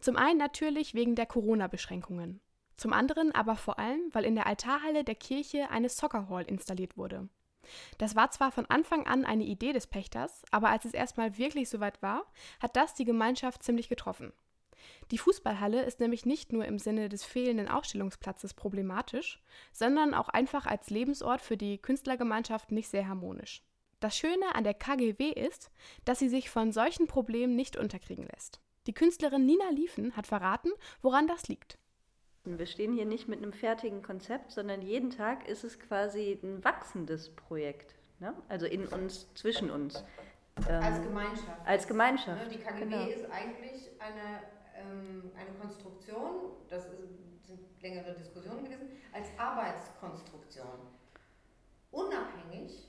Zum 0.00 0.16
einen 0.16 0.38
natürlich 0.38 0.94
wegen 0.94 1.14
der 1.14 1.26
Corona-Beschränkungen. 1.26 2.40
Zum 2.76 2.92
anderen 2.92 3.32
aber 3.32 3.56
vor 3.56 3.78
allem, 3.78 4.08
weil 4.12 4.24
in 4.24 4.36
der 4.36 4.46
Altarhalle 4.46 5.02
der 5.02 5.16
Kirche 5.16 5.70
eine 5.70 5.88
Soccer 5.88 6.28
Hall 6.28 6.44
installiert 6.44 6.96
wurde. 6.96 7.28
Das 7.98 8.14
war 8.14 8.30
zwar 8.30 8.52
von 8.52 8.66
Anfang 8.66 9.06
an 9.06 9.24
eine 9.24 9.44
Idee 9.44 9.72
des 9.72 9.86
Pächters, 9.86 10.42
aber 10.50 10.70
als 10.70 10.84
es 10.84 10.94
erstmal 10.94 11.36
wirklich 11.38 11.68
soweit 11.68 12.00
war, 12.02 12.24
hat 12.60 12.76
das 12.76 12.94
die 12.94 13.04
Gemeinschaft 13.04 13.62
ziemlich 13.62 13.88
getroffen. 13.88 14.32
Die 15.10 15.18
Fußballhalle 15.18 15.82
ist 15.82 16.00
nämlich 16.00 16.24
nicht 16.24 16.52
nur 16.52 16.64
im 16.64 16.78
Sinne 16.78 17.08
des 17.08 17.24
fehlenden 17.24 17.68
Ausstellungsplatzes 17.68 18.54
problematisch, 18.54 19.42
sondern 19.72 20.14
auch 20.14 20.28
einfach 20.28 20.66
als 20.66 20.88
Lebensort 20.90 21.40
für 21.40 21.56
die 21.56 21.78
Künstlergemeinschaft 21.78 22.70
nicht 22.70 22.88
sehr 22.88 23.08
harmonisch. 23.08 23.62
Das 24.00 24.16
Schöne 24.16 24.54
an 24.54 24.62
der 24.62 24.74
KGW 24.74 25.30
ist, 25.32 25.72
dass 26.04 26.20
sie 26.20 26.28
sich 26.28 26.50
von 26.50 26.70
solchen 26.72 27.08
Problemen 27.08 27.56
nicht 27.56 27.76
unterkriegen 27.76 28.28
lässt. 28.32 28.60
Die 28.88 28.94
Künstlerin 28.94 29.44
Nina 29.44 29.68
Liefen 29.68 30.16
hat 30.16 30.26
verraten, 30.26 30.70
woran 31.02 31.26
das 31.26 31.46
liegt. 31.46 31.76
Wir 32.44 32.64
stehen 32.64 32.94
hier 32.94 33.04
nicht 33.04 33.28
mit 33.28 33.42
einem 33.42 33.52
fertigen 33.52 34.02
Konzept, 34.02 34.50
sondern 34.50 34.80
jeden 34.80 35.10
Tag 35.10 35.46
ist 35.46 35.62
es 35.62 35.78
quasi 35.78 36.40
ein 36.42 36.64
wachsendes 36.64 37.28
Projekt. 37.28 37.94
Ne? 38.18 38.34
Also 38.48 38.64
in 38.64 38.86
uns, 38.86 39.28
zwischen 39.34 39.70
uns. 39.70 40.02
Ähm, 40.66 40.82
als 40.82 41.02
Gemeinschaft. 41.02 41.66
Als 41.66 41.86
Gemeinschaft. 41.86 42.42
Ne, 42.44 42.48
die 42.48 42.64
KGW 42.64 42.84
genau. 42.84 43.06
ist 43.08 43.30
eigentlich 43.30 43.90
eine, 43.98 44.42
ähm, 44.74 45.32
eine 45.36 45.50
Konstruktion, 45.60 46.52
das 46.70 46.86
ist, 46.86 47.46
sind 47.46 47.60
längere 47.82 48.14
Diskussionen 48.14 48.64
gewesen, 48.64 48.88
als 49.12 49.26
Arbeitskonstruktion. 49.36 50.66
Unabhängig, 51.90 52.88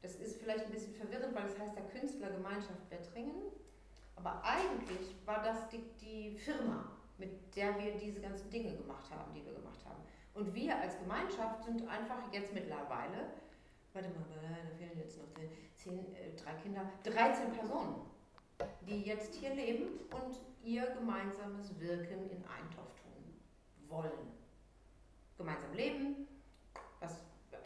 das 0.00 0.14
ist 0.14 0.40
vielleicht 0.40 0.66
ein 0.66 0.70
bisschen 0.70 0.94
verwirrend, 0.94 1.34
weil 1.34 1.46
es 1.46 1.58
heißt 1.58 1.74
ja 1.74 1.82
Künstlergemeinschaft 1.90 2.88
Wettringen, 2.88 3.34
aber 4.18 4.42
eigentlich 4.44 5.14
war 5.24 5.42
das 5.42 5.68
die, 5.68 5.82
die 6.00 6.36
Firma 6.36 6.84
mit 7.18 7.54
der 7.56 7.76
wir 7.78 7.92
diese 7.96 8.20
ganzen 8.20 8.48
Dinge 8.50 8.74
gemacht 8.76 9.10
haben, 9.10 9.34
die 9.34 9.44
wir 9.44 9.52
gemacht 9.52 9.84
haben. 9.84 10.00
Und 10.34 10.54
wir 10.54 10.78
als 10.78 10.96
Gemeinschaft 10.98 11.64
sind 11.64 11.86
einfach 11.88 12.32
jetzt 12.32 12.54
mittlerweile, 12.54 13.32
warte 13.92 14.08
mal, 14.10 14.24
da 14.30 14.76
fehlen 14.78 14.98
jetzt 14.98 15.18
noch 15.18 15.26
zehn, 15.74 16.14
äh, 16.14 16.36
drei 16.36 16.54
Kinder, 16.62 16.88
13 17.02 17.52
Personen, 17.52 17.96
die 18.86 19.02
jetzt 19.02 19.34
hier 19.34 19.54
leben 19.54 20.00
und 20.10 20.40
ihr 20.64 20.86
gemeinsames 20.94 21.78
Wirken 21.80 22.30
in 22.30 22.44
Eintopf 22.44 22.94
tun 23.02 23.40
wollen. 23.88 24.32
Gemeinsam 25.36 25.74
leben, 25.74 26.28
was 27.00 27.20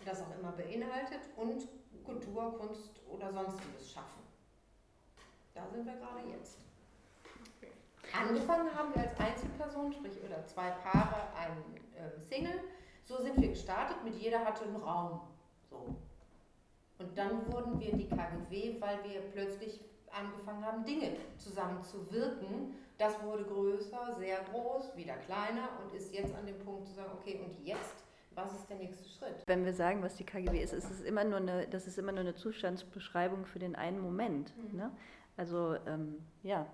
das 0.05 0.23
auch 0.23 0.39
immer 0.39 0.53
beinhaltet, 0.53 1.21
und 1.37 1.69
Kultur, 2.05 2.59
Kunst 2.59 3.01
oder 3.09 3.33
sonstiges 3.33 3.93
schaffen. 3.93 4.23
Da 5.55 5.67
sind 5.67 5.85
wir 5.87 5.95
gerade 5.95 6.29
jetzt. 6.31 6.59
Angefangen 8.13 8.75
haben 8.75 8.95
wir 8.95 9.03
als 9.03 9.19
Einzelperson, 9.19 9.93
sprich 9.93 10.23
oder 10.25 10.45
zwei 10.47 10.71
Paare, 10.71 11.29
ein 11.39 11.57
äh, 11.97 12.21
Single. 12.21 12.61
So 13.05 13.23
sind 13.23 13.41
wir 13.41 13.49
gestartet, 13.49 13.97
mit 14.05 14.15
jeder 14.17 14.45
hatte 14.45 14.65
einen 14.65 14.77
Raum. 14.77 15.21
So. 15.71 15.97
Und 16.99 17.19
dann 17.19 17.51
wurden 17.53 17.81
wir 17.81 17.93
die 17.97 18.09
KGW, 18.09 18.81
weil 18.81 18.99
wir 19.05 19.21
plötzlich 19.33 19.81
angefangen 20.11 20.65
haben, 20.65 20.85
Dinge 20.85 21.17
zusammen 21.39 21.83
zu 21.83 22.11
wirken. 22.13 22.75
Das 22.99 23.21
wurde 23.23 23.45
größer, 23.45 24.15
sehr 24.19 24.39
groß, 24.53 24.97
wieder 24.97 25.15
kleiner 25.15 25.71
und 25.83 25.95
ist 25.95 26.13
jetzt 26.15 26.35
an 26.35 26.47
dem 26.47 26.59
Punkt 26.59 26.87
zu 26.87 26.95
sagen, 26.95 27.11
okay, 27.19 27.41
und 27.45 27.67
jetzt, 27.67 28.05
was 28.35 28.53
ist 28.53 28.69
der 28.69 28.77
nächste 28.77 29.09
Schritt? 29.09 29.43
Wenn 29.47 29.65
wir 29.65 29.73
sagen, 29.73 30.03
was 30.03 30.15
die 30.17 30.25
KGW 30.25 30.63
ist, 30.63 30.73
ist 30.73 30.91
es 30.91 31.01
immer 31.01 31.25
nur 31.25 31.39
eine, 31.39 31.67
das 31.67 31.87
ist 31.87 31.99
immer 31.99 32.13
nur 32.13 32.21
eine 32.21 32.35
Zustandsbeschreibung 32.35 33.47
für 33.47 33.59
den 33.59 33.75
einen 33.75 34.01
Moment. 34.01 34.53
Mhm. 34.57 34.79
Ne? 34.79 34.93
Also 35.37 35.77
ähm, 35.87 36.17
ja, 36.43 36.67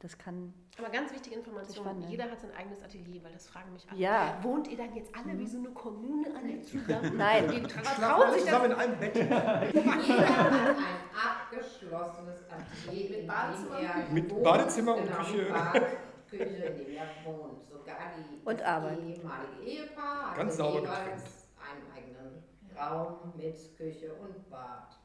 das 0.00 0.18
kann. 0.18 0.52
Aber 0.78 0.90
ganz 0.90 1.12
wichtige 1.12 1.36
Information: 1.36 2.02
Jeder 2.08 2.30
hat 2.30 2.40
sein 2.40 2.54
eigenes 2.54 2.82
Atelier, 2.82 3.24
weil 3.24 3.32
das 3.32 3.48
fragen 3.48 3.72
mich 3.72 3.86
alle. 3.88 3.98
Ja. 3.98 4.38
Wohnt 4.42 4.68
ihr 4.68 4.76
dann 4.76 4.94
jetzt 4.94 5.14
alle 5.14 5.34
mhm. 5.34 5.38
wie 5.38 5.46
so 5.46 5.58
eine 5.58 5.70
Kommune 5.70 6.28
alle 6.36 6.60
zusammen? 6.60 7.16
Nein. 7.16 7.48
Die 7.50 7.62
trauen 7.62 8.32
sich 8.34 8.44
zusammen 8.44 8.72
in 8.72 8.76
einem 8.76 8.98
Bett. 8.98 9.16
Jeder 9.16 9.36
hat 9.36 10.76
ein 10.76 10.76
abgeschlossenes 11.14 12.44
Atelier 12.50 13.10
mit 13.10 13.26
Badezimmer, 13.26 13.78
mit 14.10 14.42
Badezimmer 14.42 14.96
und 14.96 15.04
genau, 15.04 15.16
Küche. 15.18 15.46
Küche, 16.28 16.44
in 16.44 16.76
dem 16.76 16.96
er 16.96 17.06
wohnt. 17.24 17.64
Sogar 17.68 17.96
die 18.18 18.44
und 18.44 18.62
Arbeit. 18.62 18.98
ehemalige 18.98 19.62
Ehepaar 19.64 20.34
Ganz 20.36 20.56
sauber 20.56 20.80
getrennt. 20.80 21.22
einen 21.56 21.92
eigenen 21.96 22.42
Raum 22.76 23.32
mit 23.36 23.76
Küche 23.76 24.12
und 24.14 24.50
Bad. 24.50 24.95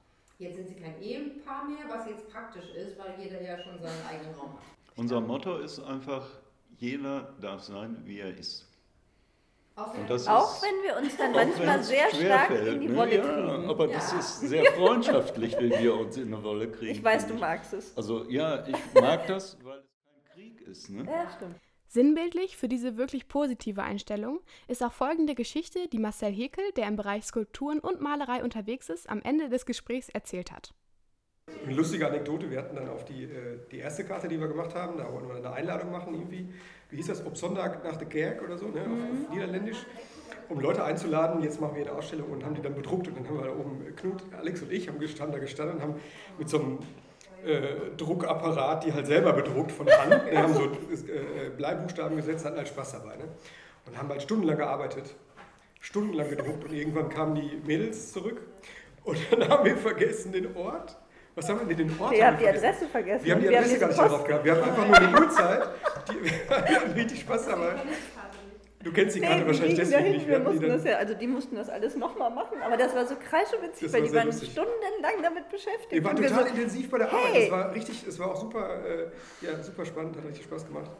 Jetzt 0.42 0.56
sind 0.56 0.68
sie 0.70 0.74
kein 0.74 1.00
Ehepaar 1.00 1.66
mehr, 1.66 1.86
was 1.88 2.08
jetzt 2.08 2.28
praktisch 2.32 2.68
ist, 2.74 2.98
weil 2.98 3.14
jeder 3.24 3.40
ja 3.44 3.60
schon 3.60 3.80
seinen 3.80 4.04
eigenen 4.10 4.34
Raum 4.34 4.54
hat. 4.54 4.64
Unser 4.98 5.22
Motto 5.22 5.58
ist 5.58 5.80
einfach, 5.80 6.28
jeder 6.80 7.36
darf 7.40 7.62
sein, 7.62 8.02
wie 8.06 8.22
er 8.22 8.36
ist. 8.36 8.68
Auch 9.76 9.94
wenn, 9.94 10.28
auch 10.28 10.62
wenn 10.64 10.84
wir 10.84 10.98
uns 10.98 11.16
dann 11.16 11.32
manchmal 11.32 11.84
sehr 11.84 12.10
stark 12.10 12.48
fällt, 12.48 12.74
in 12.74 12.80
die 12.82 12.88
ne? 12.88 12.96
Wolle 12.98 13.22
kriegen. 13.22 13.48
Ja, 13.48 13.70
aber 13.70 13.88
ja. 13.88 13.94
das 13.94 14.14
ist 14.14 14.40
sehr 14.40 14.66
freundschaftlich, 14.74 15.56
wenn 15.58 15.70
wir 15.70 15.96
uns 15.96 16.18
in 16.18 16.34
eine 16.34 16.44
Wolle 16.44 16.72
kriegen. 16.72 16.92
Ich 16.92 17.04
weiß, 17.04 17.28
du 17.28 17.36
magst 17.36 17.74
es. 17.74 17.96
Also 17.96 18.28
ja, 18.28 18.66
ich 18.66 18.76
mag 19.00 19.28
das, 19.28 19.64
weil 19.64 19.78
es 19.78 19.86
kein 20.04 20.34
Krieg 20.34 20.62
ist. 20.62 20.90
Ne? 20.90 21.06
Ja, 21.06 21.30
stimmt. 21.36 21.56
Sinnbildlich 21.94 22.56
für 22.56 22.70
diese 22.70 22.96
wirklich 22.96 23.28
positive 23.28 23.84
Einstellung 23.84 24.40
ist 24.70 24.82
auch 24.82 24.94
folgende 24.94 25.36
Geschichte, 25.36 25.90
die 25.90 26.00
Marcel 26.00 26.32
Hekel, 26.32 26.64
der 26.78 26.88
im 26.88 26.96
Bereich 26.96 27.26
Skulpturen 27.26 27.80
und 27.80 28.00
Malerei 28.00 28.46
unterwegs 28.46 28.88
ist, 28.88 29.10
am 29.10 29.22
Ende 29.22 29.50
des 29.50 29.66
Gesprächs 29.66 30.08
erzählt 30.08 30.54
hat. 30.54 30.74
Eine 31.66 31.76
lustige 31.76 32.08
Anekdote, 32.08 32.50
wir 32.50 32.60
hatten 32.60 32.78
dann 32.78 32.88
auf 32.88 33.04
die, 33.04 33.26
äh, 33.26 33.60
die 33.74 33.80
erste 33.80 34.06
Karte, 34.06 34.30
die 34.30 34.40
wir 34.40 34.48
gemacht 34.48 34.74
haben, 34.74 35.00
da 35.00 35.12
wollten 35.12 35.28
wir 35.28 35.36
eine 35.36 35.52
Einladung 35.52 35.92
machen 35.92 36.14
irgendwie. 36.14 36.48
Wie 36.90 36.96
hieß 36.96 37.08
das? 37.08 37.26
Ob 37.26 37.36
Sonntag 37.36 37.84
nach 37.84 37.98
der 37.98 38.08
Kerk 38.08 38.42
oder 38.42 38.58
so, 38.58 38.70
ne? 38.70 38.80
auf, 38.80 38.88
auf 38.88 39.30
mhm. 39.30 39.36
Niederländisch. 39.36 39.86
Um 40.48 40.62
Leute 40.62 40.86
einzuladen, 40.86 41.44
jetzt 41.44 41.60
machen 41.60 41.76
wir 41.76 41.82
eine 41.82 41.92
Ausstellung 41.92 42.32
und 42.32 42.46
haben 42.46 42.56
die 42.56 42.62
dann 42.62 42.74
bedruckt. 42.74 43.10
Und 43.10 43.18
dann 43.18 43.28
haben 43.28 43.38
wir 43.38 43.48
da 43.48 43.54
oben, 43.54 43.94
Knut, 43.98 44.24
Alex 44.38 44.62
und 44.62 44.72
ich 44.72 44.88
haben 44.88 44.98
gestanden, 44.98 45.34
da 45.34 45.40
gestanden 45.40 45.76
und 45.76 45.84
haben 45.84 45.96
mit 46.40 46.48
so 46.48 46.58
einem 46.58 46.80
äh, 47.46 47.96
Druckapparat, 47.98 48.84
die 48.84 48.94
halt 48.94 49.08
selber 49.08 49.34
bedruckt 49.34 49.72
von 49.72 49.88
Hand. 49.88 50.30
Wir 50.30 50.42
haben 50.42 50.54
so 50.54 50.66
äh, 50.66 51.50
Bleibuchstaben 51.56 52.18
gesetzt, 52.18 52.46
hatten 52.46 52.58
halt 52.58 52.68
Spaß 52.68 52.94
dabei. 52.94 53.18
Ne? 53.18 53.26
Und 53.86 53.98
haben 53.98 54.10
halt 54.10 54.22
stundenlang 54.22 54.58
gearbeitet, 54.58 55.16
stundenlang 55.80 56.30
gedruckt 56.30 56.64
und 56.64 56.74
irgendwann 56.74 57.10
kamen 57.10 57.36
die 57.36 57.62
Mädels 57.66 58.12
zurück 58.12 58.42
und 59.04 59.18
dann 59.32 59.50
haben 59.50 59.66
wir 59.66 59.78
vergessen 59.78 60.32
den 60.32 60.56
Ort 60.56 60.98
was 61.34 61.48
haben 61.48 61.68
wir 61.68 61.76
denn 61.76 61.88
den 61.88 62.00
Ort? 62.00 62.14
Ihr 62.14 62.28
habt 62.28 62.42
die 62.42 62.48
Adresse 62.48 62.88
vergessen. 62.88 63.26
Wir 63.26 63.34
haben 63.34 63.42
die 63.42 63.56
Adresse 63.56 63.80
gar 63.80 63.88
nicht 63.88 64.00
darauf 64.00 64.24
gehabt. 64.26 64.44
Wir 64.44 64.52
haben 64.54 64.64
einfach 64.64 64.88
nur 64.88 65.00
die 65.00 65.24
Uhrzeit. 65.24 65.64
Die, 66.10 66.24
wir 66.26 66.76
hatten 66.76 66.92
richtig 66.92 67.22
Spaß 67.22 67.46
dabei. 67.46 67.76
Du 68.84 68.92
kennst 68.92 69.16
die 69.16 69.22
Karte 69.22 69.42
nee, 69.42 69.48
wahrscheinlich 69.48 69.76
deswegen 69.76 70.12
nicht. 70.12 70.28
Wir, 70.28 70.40
wir 70.40 70.50
mussten 70.52 70.68
das 70.68 70.84
ja, 70.84 70.98
also 70.98 71.14
die 71.14 71.28
mussten 71.28 71.56
das 71.56 71.70
alles 71.70 71.96
nochmal 71.96 72.32
machen, 72.32 72.62
aber 72.62 72.78
das 72.78 72.96
war 72.96 73.06
so 73.06 73.16
kreischewitzig, 73.16 73.94
weil 73.94 74.04
die 74.04 74.14
waren 74.14 74.28
lustig. 74.28 74.52
stundenlang 74.52 75.22
damit 75.22 75.50
beschäftigt. 75.50 75.92
Wir 75.92 76.04
waren 76.04 76.16
total 76.16 76.44
so, 76.44 76.50
intensiv 76.50 76.90
bei 76.90 76.98
der 77.00 77.08
Arbeit. 77.08 77.34
Hey. 77.34 77.50
Das 77.50 77.52
war 77.52 77.76
richtig, 77.76 78.06
es 78.08 78.20
war 78.20 78.32
auch 78.32 78.38
super, 78.38 78.86
äh, 78.86 79.46
ja, 79.46 79.62
super 79.62 79.86
spannend, 79.86 80.18
hat 80.18 80.26
richtig 80.26 80.46
Spaß 80.46 80.66
gemacht. 80.68 80.92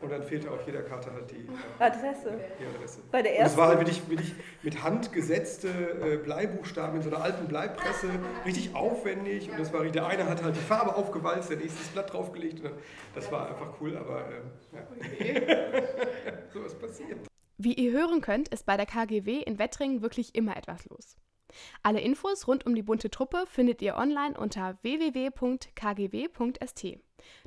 Und 0.00 0.10
dann 0.10 0.22
fehlte 0.22 0.50
auf 0.50 0.64
jeder 0.64 0.80
Karte 0.80 1.12
halt 1.12 1.30
die 1.30 1.46
äh, 1.46 1.84
Adresse. 1.84 2.32
Die 2.58 2.64
Adresse. 2.74 3.00
Bei 3.10 3.20
der 3.20 3.38
ersten. 3.38 3.44
Und 3.44 3.50
es 3.50 3.56
war 3.58 3.68
halt 3.68 3.78
wirklich, 3.80 4.08
wirklich 4.08 4.34
mit 4.62 4.82
Hand 4.82 5.12
gesetzte 5.12 5.68
äh, 5.68 6.16
Bleibuchstaben 6.16 6.96
in 6.96 7.02
so 7.02 7.10
einer 7.10 7.22
alten 7.22 7.46
Bleipresse, 7.48 8.08
richtig 8.46 8.74
aufwendig. 8.74 9.50
Und 9.50 9.60
das 9.60 9.72
war, 9.74 9.84
der 9.84 10.06
eine 10.06 10.26
hat 10.26 10.42
halt 10.42 10.56
die 10.56 10.60
Farbe 10.60 10.96
aufgewalzt, 10.96 11.50
der 11.50 11.58
nächste 11.58 11.80
das 11.80 11.88
Blatt 11.88 12.12
draufgelegt. 12.14 12.60
Und 12.60 12.64
dann, 12.64 12.78
das 13.14 13.30
war 13.30 13.48
einfach 13.48 13.74
cool, 13.80 13.94
aber 13.98 14.24
ähm, 14.30 14.50
ja. 14.72 15.42
so 16.54 16.64
was 16.64 16.74
passiert. 16.74 17.29
Wie 17.62 17.74
ihr 17.74 17.92
hören 17.92 18.22
könnt, 18.22 18.48
ist 18.48 18.64
bei 18.64 18.78
der 18.78 18.86
KGW 18.86 19.42
in 19.42 19.58
Wettringen 19.58 20.00
wirklich 20.00 20.34
immer 20.34 20.56
etwas 20.56 20.86
los. 20.86 21.18
Alle 21.82 22.00
Infos 22.00 22.48
rund 22.48 22.64
um 22.64 22.74
die 22.74 22.80
bunte 22.82 23.10
Truppe 23.10 23.44
findet 23.46 23.82
ihr 23.82 23.96
online 23.96 24.34
unter 24.38 24.78
www.kgw.st. 24.80 25.68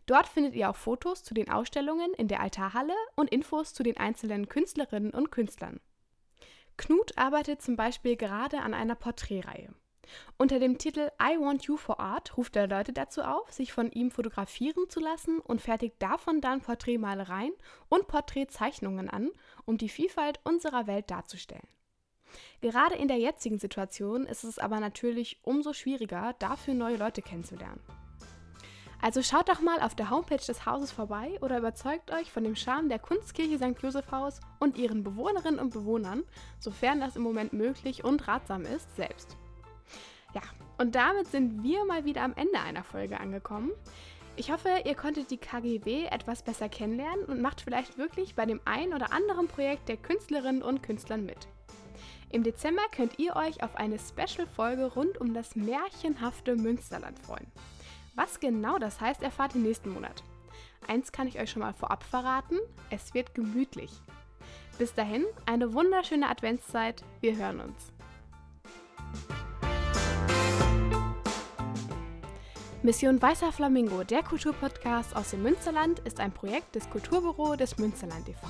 Dort 0.05 0.27
findet 0.27 0.53
ihr 0.53 0.69
auch 0.69 0.75
Fotos 0.75 1.23
zu 1.23 1.33
den 1.33 1.49
Ausstellungen 1.49 2.13
in 2.13 2.27
der 2.27 2.41
Altarhalle 2.41 2.93
und 3.15 3.31
Infos 3.31 3.73
zu 3.73 3.81
den 3.81 3.97
einzelnen 3.97 4.47
Künstlerinnen 4.47 5.09
und 5.09 5.31
Künstlern. 5.31 5.79
Knut 6.77 7.17
arbeitet 7.17 7.63
zum 7.63 7.75
Beispiel 7.75 8.15
gerade 8.15 8.59
an 8.59 8.75
einer 8.75 8.93
Porträtreihe. 8.93 9.73
Unter 10.37 10.59
dem 10.59 10.77
Titel 10.77 11.09
I 11.21 11.39
Want 11.39 11.63
You 11.63 11.77
for 11.77 11.99
Art 11.99 12.37
ruft 12.37 12.55
er 12.55 12.67
Leute 12.67 12.93
dazu 12.93 13.21
auf, 13.21 13.51
sich 13.51 13.73
von 13.73 13.91
ihm 13.91 14.11
fotografieren 14.11 14.89
zu 14.89 14.99
lassen 14.99 15.39
und 15.39 15.61
fertigt 15.61 15.95
davon 15.99 16.41
dann 16.41 16.61
Porträtmalereien 16.61 17.53
und 17.89 18.07
Porträtzeichnungen 18.07 19.09
an, 19.09 19.29
um 19.65 19.77
die 19.77 19.89
Vielfalt 19.89 20.39
unserer 20.43 20.87
Welt 20.87 21.09
darzustellen. 21.11 21.67
Gerade 22.61 22.95
in 22.95 23.07
der 23.07 23.17
jetzigen 23.17 23.59
Situation 23.59 24.25
ist 24.25 24.43
es 24.43 24.59
aber 24.59 24.79
natürlich 24.79 25.39
umso 25.43 25.73
schwieriger, 25.73 26.33
dafür 26.39 26.73
neue 26.73 26.97
Leute 26.97 27.21
kennenzulernen. 27.21 27.81
Also 29.01 29.21
schaut 29.21 29.49
doch 29.49 29.59
mal 29.59 29.81
auf 29.81 29.95
der 29.95 30.09
Homepage 30.09 30.37
des 30.37 30.65
Hauses 30.65 30.93
vorbei 30.93 31.37
oder 31.41 31.57
überzeugt 31.57 32.09
euch 32.11 32.31
von 32.31 32.45
dem 32.45 32.55
Charme 32.55 32.87
der 32.87 32.99
Kunstkirche 32.99 33.57
St. 33.57 33.81
Joseph 33.81 34.09
Haus 34.11 34.39
und 34.59 34.77
ihren 34.77 35.03
Bewohnerinnen 35.03 35.59
und 35.59 35.73
Bewohnern, 35.73 36.23
sofern 36.57 37.01
das 37.01 37.17
im 37.17 37.21
Moment 37.21 37.51
möglich 37.51 38.05
und 38.05 38.29
ratsam 38.29 38.61
ist, 38.61 38.95
selbst. 38.95 39.35
Ja, 40.33 40.41
und 40.77 40.95
damit 40.95 41.27
sind 41.27 41.63
wir 41.63 41.85
mal 41.85 42.05
wieder 42.05 42.23
am 42.23 42.33
Ende 42.35 42.59
einer 42.59 42.83
Folge 42.83 43.19
angekommen. 43.19 43.71
Ich 44.35 44.51
hoffe, 44.51 44.69
ihr 44.83 44.95
konntet 44.95 45.29
die 45.29 45.37
KGW 45.37 46.05
etwas 46.05 46.41
besser 46.41 46.67
kennenlernen 46.67 47.25
und 47.25 47.41
macht 47.41 47.61
vielleicht 47.61 47.99
wirklich 47.99 48.33
bei 48.33 48.47
dem 48.47 48.59
ein 48.65 48.93
oder 48.93 49.13
anderen 49.13 49.47
Projekt 49.47 49.89
der 49.89 49.97
Künstlerinnen 49.97 50.63
und 50.63 50.81
Künstlern 50.81 51.25
mit. 51.25 51.47
Im 52.31 52.41
Dezember 52.41 52.81
könnt 52.91 53.19
ihr 53.19 53.35
euch 53.35 53.61
auf 53.61 53.75
eine 53.75 53.99
Special-Folge 53.99 54.85
rund 54.93 55.21
um 55.21 55.35
das 55.35 55.55
märchenhafte 55.55 56.55
Münsterland 56.55 57.19
freuen. 57.19 57.45
Was 58.15 58.39
genau 58.39 58.79
das 58.79 58.99
heißt, 58.99 59.21
erfahrt 59.21 59.53
ihr 59.53 59.61
nächsten 59.61 59.91
Monat. 59.91 60.23
Eins 60.87 61.11
kann 61.11 61.27
ich 61.27 61.39
euch 61.39 61.51
schon 61.51 61.61
mal 61.61 61.73
vorab 61.73 62.03
verraten, 62.03 62.57
es 62.89 63.13
wird 63.13 63.35
gemütlich. 63.35 63.91
Bis 64.79 64.95
dahin, 64.95 65.25
eine 65.45 65.73
wunderschöne 65.73 66.27
Adventszeit, 66.27 67.03
wir 67.21 67.37
hören 67.37 67.59
uns. 67.59 67.92
Mission 72.85 73.21
Weißer 73.21 73.53
Flamingo, 73.53 74.03
der 74.03 74.23
Kulturpodcast 74.23 75.15
aus 75.15 75.29
dem 75.29 75.41
Münsterland, 75.41 75.99
ist 75.99 76.19
ein 76.19 76.33
Projekt 76.33 76.75
des 76.75 76.89
Kulturbüro 76.89 77.55
des 77.55 77.77
Münsterland 77.77 78.27
e.V. 78.27 78.45